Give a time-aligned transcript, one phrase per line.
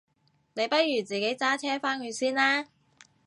[0.55, 2.69] 你不如自己揸車返去先啦？